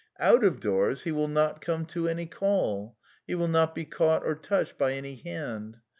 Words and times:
Out 0.19 0.43
of 0.43 0.59
doors 0.59 1.03
he 1.03 1.11
will 1.11 1.27
not 1.27 1.61
come 1.61 1.85
to 1.85 2.09
any 2.09 2.25
call; 2.25 2.97
he 3.27 3.35
will 3.35 3.47
not 3.47 3.75
be 3.75 3.85
caught 3.85 4.23
or^ 4.23 4.41
touched 4.41 4.75
by 4.75 4.93
any 4.93 5.13
hand. 5.17 5.77